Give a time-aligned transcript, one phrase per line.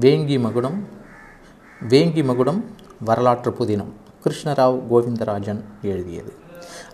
[0.00, 0.88] வேங்கி மகுடம்
[1.88, 2.64] வேங்கி மகுடம்
[3.00, 3.92] வரலாற்று புதினம்.
[4.24, 6.32] கிருஷ்ணராவ் கோவிந்தராஜன் எழுதியது.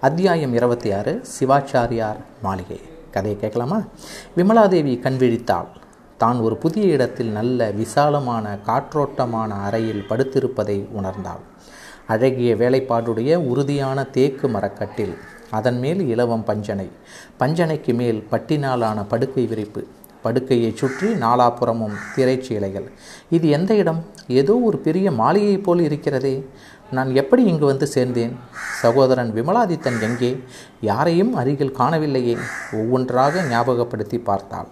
[0.00, 2.80] அத்தியாயம் இருபத்தி ஆறு சிவாச்சாரியார் மாளிகை.
[3.10, 3.82] கதையை கேட்கலாமா?
[4.36, 5.66] விமலாதேவி கண்விழித்தாள்
[6.18, 11.42] தான் ஒரு புதிய இடத்தில் நல்ல விசாலமான காற்றோட்டமான அறையில் படுத்திருப்பதை உணர்ந்தாள்.
[12.06, 15.14] அழகிய வேலைப்பாடுடைய உறுதியான தேக்கு மரக்கட்டில்
[15.50, 16.90] அதன் மேல் இலவம் பஞ்சனை.
[17.38, 19.86] பஞ்சனைக்கு மேல் பட்டினாலான படுக்கை விரிப்பு.
[20.24, 22.88] படுக்கையை சுற்றி நாலாபுறமும் திரைச்சீலைகள்
[23.36, 24.00] இது எந்த இடம்?
[24.40, 26.34] ஏதோ ஒரு பெரிய மாளிகை போல் இருக்கிறதே.
[26.96, 28.32] நான் எப்படி இங்கு வந்து சேர்ந்தேன்?
[28.82, 30.30] சகோதரன் விமலாதித்தன் எங்கே?
[30.90, 32.36] யாரையும் அருகில் காணவில்லையே.
[32.80, 34.70] ஒவ்வொன்றாக ஞாபகப்படுத்தி பார்த்தாள்.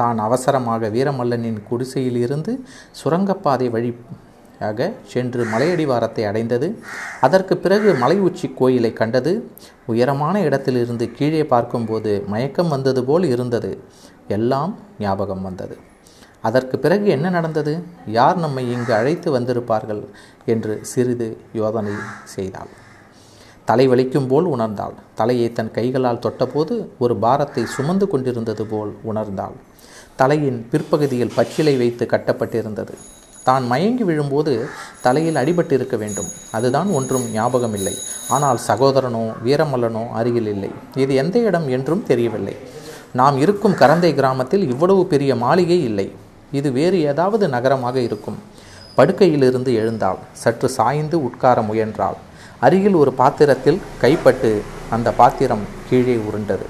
[0.00, 2.52] தான் அவசரமாக வீரமல்லனின் குடிசையிலிருந்து
[3.00, 6.68] சுரங்கப்பாதை வழியாக சென்று மலையடிவாரத்தை அடைந்தது.
[7.26, 9.32] அதற்கு பிறகு மலை உச்சி கோயிலை கண்டது.
[9.92, 13.72] உயரமான இடத்திலிருந்து கீழே பார்க்கும்போது மயக்கம் வந்தது போல் இருந்தது.
[14.38, 14.72] எல்லாம்
[15.04, 15.76] ஞாபகம் வந்தது.
[16.48, 17.72] அதற்கு பிறகு என்ன நடந்தது?
[18.18, 20.02] யார் நம்மை இங்கு அழைத்து வந்திருப்பார்கள்?
[20.52, 21.28] என்று சிறிது
[21.60, 21.94] யோதனை
[22.34, 22.70] செய்தாள்.
[23.68, 24.94] தலை வலிக்கும் போல் உணர்ந்தாள்.
[25.18, 29.56] தலையை தன் கைகளால் தொட்டபோது ஒரு பாரத்தை சுமந்து கொண்டிருந்தது போல் உணர்ந்தாள்.
[30.16, 32.94] தலையின் பிற்பகுதியில் பச்சிலை வைத்து கட்டப்பட்டிருந்தது.
[33.46, 34.52] தான் மயங்கி விழும்போது
[35.04, 36.30] தலையில் அடிபட்டு இருக்க வேண்டும்.
[36.56, 37.94] அதுதான் ஒன்றும் ஞாபகமில்லை.
[38.34, 40.70] ஆனால் சகோதரனோ வீரமல்லனோ அருகில் இல்லை.
[41.02, 42.56] இது எந்த இடம் என்றும் தெரியவில்லை.
[43.12, 46.12] நாம் இருக்கும் கரந்தை கிராமத்தில் இவ்வளவு பெரிய மாளிகை இல்லை.
[46.52, 48.38] இது வேறு ஏதாவது நகரமாக இருக்கும்.
[48.96, 50.16] படுக்கையிலிருந்து எழுந்தாள்.
[50.32, 52.14] சற்று சாய்ந்து உட்கார முயன்றாள்.
[52.60, 56.66] அருகில் ஒரு பாத்திரத்தில் கைப்பட்டு அந்த பாத்திரம் கீழே உருண்டது.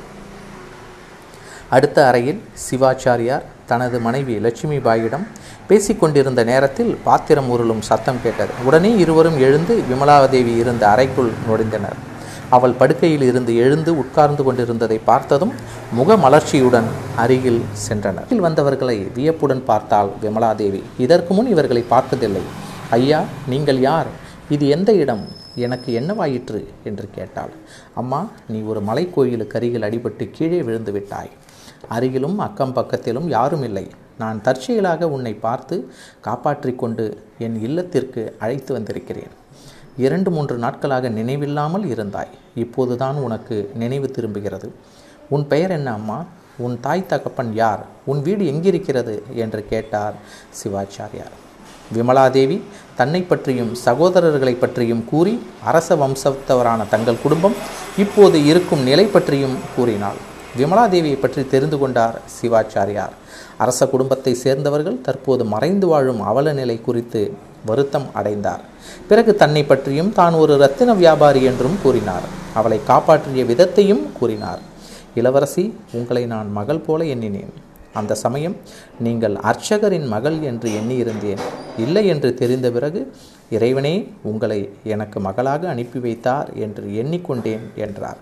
[1.69, 5.27] அடுத்த அறையில் சிவாச்சாரியார் தனது மனைவி லட்சுமி பாயிடம்
[5.69, 8.51] பேசிக்கொண்டிருந்த நேரத்தில் பாத்திரம் உருளும் சத்தம் கேட்டது.
[8.65, 11.99] உடனே இருவரும் எழுந்து விமலாதேவி இருந்த அறைக்குள் நுழைந்தனர்.
[12.51, 15.53] அவள் படுக்கையில் இருந்து எழுந்து உட்கார்ந்து கொண்டிருந்ததை பார்த்ததும்
[15.99, 18.39] முகமலர்ச்சியுடன் அருகில் சென்றனர்.
[18.39, 20.83] வந்தவர்களை வியப்புடன் பார்த்தாள் விமலாதேவி.
[20.99, 22.43] இதற்கு முன் இவர்களை பார்த்ததில்லை.
[22.91, 24.07] ஐயா நீங்கள் யார்?
[24.51, 25.29] இது எந்த இடம்?
[25.55, 26.65] எனக்கு என்னவாயிற்று?
[26.85, 27.53] என்று கேட்டாள்.
[27.95, 31.31] அம்மா நீ ஒரு மலை கோயிலுக்கு அருகில் அடிபட்டு கீழே விழுந்து விட்டாய்.
[31.91, 33.87] அருகிலும் அக்கம் பக்கத்திலும் யாரும் இல்லை.
[34.19, 39.35] நான் தற்செயலாக உன்னை பார்த்து காப்பாற்றி கொண்டு என் இல்லத்திற்கு அழைத்து வந்திருக்கிறேன்.
[39.97, 42.29] இரண்டு மூன்று நாட்களாக நினைவில்லாமல் இருந்தாய்.
[42.55, 44.73] இப்போதுதான் உனக்கு நினைவு திரும்புகிறது.
[45.29, 46.25] உன் பெயர் என்ன அம்மா?
[46.59, 47.87] உன் தாய் தகப்பன் யார்?
[48.05, 49.23] உன் வீடு எங்கிருக்கிறது?
[49.35, 50.15] என்று கேட்டார்
[50.51, 51.37] சிவாச்சாரியார்.
[51.95, 52.61] விமலாதேவி
[52.97, 57.55] தன்னை பற்றியும் சகோதரர்களை பற்றியும் கூறி அரச வம்சத்தவரான தங்கள் குடும்பம்
[57.99, 60.15] இப்போது இருக்கும் நிலை பற்றியும் கூறினாள்.
[60.59, 63.11] விமலாதேவியை பற்றி தெரிந்து கொண்டார் சிவாச்சாரியார்.
[63.59, 67.35] அரச குடும்பத்தை சேர்ந்தவர்கள் தற்போது மறைந்து வாழும் அவல நிலை குறித்து
[67.69, 68.63] வருத்தம் அடைந்தார்.
[69.09, 72.27] பிறகு தன்னை பற்றியும் தான் ஒரு ரத்தின வியாபாரி என்றும் கூறினார்.
[72.59, 74.61] அவளை காப்பாற்றிய விதத்தையும் கூறினார்.
[75.21, 75.65] இளவரசி
[75.99, 77.53] உங்களை நான் மகள் போல எண்ணினேன்.
[77.99, 78.57] அந்த சமயம்
[79.07, 81.41] நீங்கள் அர்ச்சகரின் மகள் என்று எண்ணியிருந்தேன்.
[81.85, 83.01] இல்லை என்று தெரிந்த பிறகு
[83.57, 83.95] இறைவனே
[84.31, 84.61] உங்களை
[84.95, 88.21] எனக்கு மகளாக அனுப்பி வைத்தார் என்று எண்ணிக்கொண்டேன் என்றார்.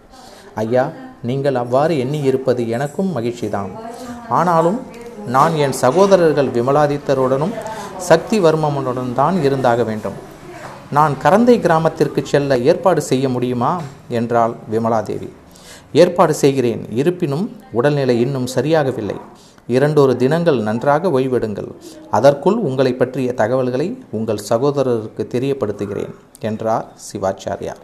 [0.62, 0.84] ஐயா
[1.28, 3.72] நீங்கள் அவ்வாறு எண்ணியிருப்பது எனக்கும் மகிழ்ச்சிதான்.
[4.38, 4.78] ஆனாலும்
[5.36, 7.54] நான் என் சகோதரர்கள் விமலாதித்தருடனும்
[7.98, 10.14] சக்தி வர்மனுடன் தான் இருந்தாக வேண்டும்.
[10.90, 13.80] நான் கரந்தை கிராமத்திற்கு செல்ல ஏற்பாடு செய்ய முடியுமா?
[14.08, 15.28] என்றாள் விமலாதேவி.
[15.92, 16.86] ஏற்பாடு செய்கிறேன்.
[16.90, 19.20] இருப்பினும் உடல்நிலை இன்னும் சரியாகவில்லை.
[19.66, 21.68] இரண்டொரு தினங்கள் நன்றாக ஓய்வெடுங்கள்.
[22.10, 27.82] அதற்குள் உங்களை பற்றிய தகவல்களை உங்கள் சகோதரருக்கு தெரியப்படுத்துகிறேன் என்றார் சிவாச்சாரியார்.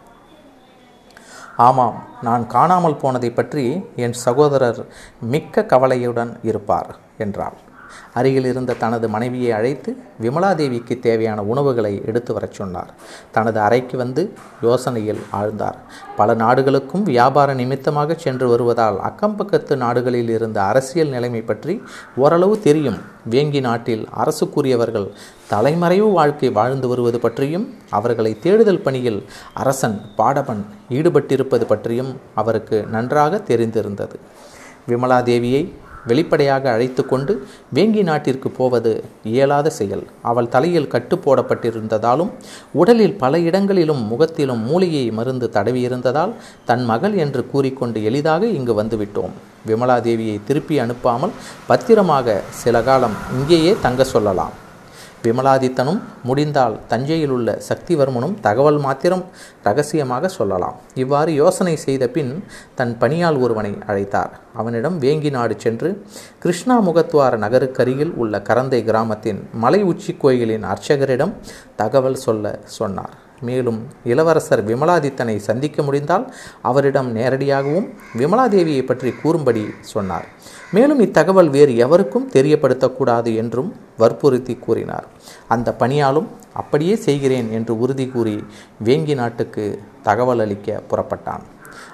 [1.57, 4.85] ஆமாம் நான் காணாமல் போனதை பற்றி என் சகோதரர்
[5.19, 7.57] மிக்க கவலையுடன் இருப்பார் என்றாள்.
[8.13, 12.93] அருகில் இருந்த தனது மனைவியை அழைத்து விமலாதேவிக்கு தேவையான உணவுகளை எடுத்து வரச் சொன்னார்.
[13.31, 15.77] தனது அறைக்கு வந்து யோசனையில் ஆழ்ந்தார்.
[16.15, 21.83] பல நாடுகளுக்கும் வியாபார நிமித்தமாக சென்று வருவதால் அக்கம் பக்கத்து நாடுகளில் இருந்த அரசியல் நிலைமை பற்றி
[22.15, 22.99] ஓரளவு தெரியும்.
[23.29, 25.07] வேங்கி நாட்டில் அரசுக்குரியவர்கள்
[25.47, 34.15] தலைமறைவு வாழ்க்கை வாழ்ந்து வருவது பற்றியும் அவர்களை தேடுதல் பணியில் அரசன் பாடவன் ஈடுபட்டிருப்பது பற்றியும் அவருக்கு நன்றாக தெரிந்திருந்தது.
[34.89, 35.61] விமலாதேவியை
[36.09, 37.33] வெளிப்படையாக அழைத்து கொண்டு
[37.75, 38.91] வேங்கி நாட்டிற்கு போவது
[39.33, 40.03] இயலாத செயல்.
[40.31, 42.31] அவள் தலையில் கட்டு போடப்பட்டிருந்ததாலும்
[42.81, 46.35] உடலில் பல இடங்களிலும் முகத்திலும் மூலிகை மருந்து தடவியிருந்ததால்
[46.69, 49.33] தன் மகள் என்று கூறிக்கொண்டு எளிதாக இங்கு வந்துவிட்டோம்.
[49.69, 51.37] விமலாதேவியை திருப்பி அனுப்பாமல்
[51.71, 54.53] பத்திரமாக சில காலம் இங்கேயே தங்க சொல்லலாம்.
[55.25, 55.99] விமலாதித்தனும்
[56.29, 59.23] முடிந்தால் தஞ்சையில் உள்ள சக்திவர்மனும் தகவல் மாத்திரம்
[59.67, 60.77] ரகசியமாக சொல்லலாம்.
[61.03, 62.31] இவ்வாறு யோசனை செய்த பின்
[62.75, 64.33] தன் பணியால் ஒருவனை அழைத்தார்.
[64.61, 65.91] அவனிடம் வேங்கி நாடு சென்று
[66.39, 71.35] கிருஷ்ணா முகத்வார நகருக்கருகில் உள்ள கரந்தை கிராமத்தின் மலை உச்சி கோயிலின் அர்ச்சகரிடம்
[71.75, 73.15] தகவல் சொல்ல சொன்னார்.
[73.41, 77.87] மேலும் இளவரசர் விமலாதித்தனை சந்திக்க முடிந்தால் அவரிடம் நேரடியாகவும்
[78.17, 80.27] விமலாதேவியை பற்றி கூறும்படி சொன்னார்.
[80.71, 85.07] மேலும் இத்தகவல் வேறு எவருக்கும் தெரியப்படுத்தக்கூடாது என்றும் வற்புறுத்தி கூறினார்.
[85.47, 88.43] அந்த பணியாலும் அப்படியே செய்கிறேன் என்று உறுதி கூறி
[88.83, 91.43] வேங்கி நாட்டுக்கு தகவல் அளிக்க புறப்பட்டான்.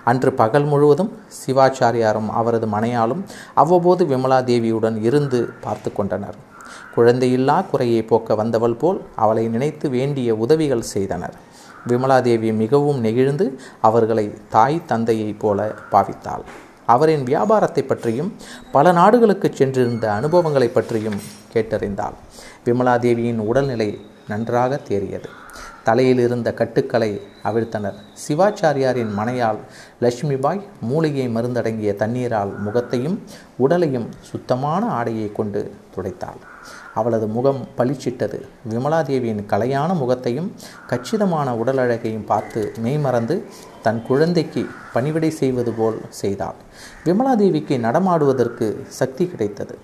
[0.04, 3.22] அன்று பகல் முழுவதும் சிவாச்சாரியாரும் அவரது மனையாலும்
[3.54, 6.38] அவ்வப்போது விமலா தேவியுடன் இருந்து பார்த்து கொண்டனர்.
[6.96, 11.34] குழந்தையில்லா குறையை போக்க வந்தவள் போல் அவளை நினைத்து வேண்டிய உதவிகள் செய்தனர்.
[11.88, 16.44] விமலாதேவி மிகவும் நெகிழ்ந்து அவர்களை தாய் தந்தையைப் போல பாவித்தாள்.
[16.86, 18.36] அவரின் வியாபாரத்தை பற்றியும்
[18.72, 21.20] பல நாடுகளுக்கு சென்றிருந்த அனுபவங்களை பற்றியும்
[21.54, 22.18] கேட்டறிந்தாள்.
[22.66, 25.30] விமலாதேவியின் உடல்நிலை நன்றாக தேறியது.
[25.84, 27.98] தலையில் இருந்த கட்டுக்களை அவிழ்த்தனர்.
[28.24, 29.60] சிவாச்சாரியாரின் மனையால்
[30.02, 33.24] லட்சுமிபாய் மூலிகை மருந்தடங்கிய தண்ணீரால் முகத்தையும்
[33.58, 36.42] உடலையும் சுத்தமான ஆடையை கொண்டு துடைத்தாள்.
[36.96, 38.40] அவளது முகம் பளிச்சிட்டது.
[38.70, 40.54] விமலாதேவியின் கலையான முகத்தையும்
[40.88, 43.44] கச்சிதமான உடல் அழகையும் பார்த்து மெய்மறந்து
[43.82, 46.60] தன் குழந்தைக்கு பணிவிடை செய்வது போல் செய்தாள்.
[47.06, 49.78] விமலாதேவிக்கு நடமாடுவதற்கு சக்தி கிடைத்தது.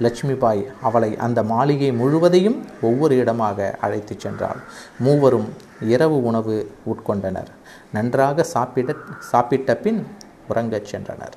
[0.00, 4.60] லட்சுமிபாய் அவளை அந்த மாளிகை முழுவதையும் ஒவ்வொரு இடமாக அழைத்துச் சென்றாள்.
[4.98, 5.48] மூவரும்
[5.80, 6.56] இரவு உணவு
[6.86, 7.50] உட்கொண்டனர்.
[7.92, 10.06] நன்றாக சாப்பிட சாப்பிட்ட பின்
[10.48, 11.36] உறங்கச் சென்றனர்.